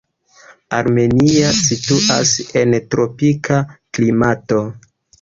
Armenia 0.77 1.51
situas 1.59 2.33
en 2.65 2.75
tropika 2.95 3.63
klimato. 3.71 4.69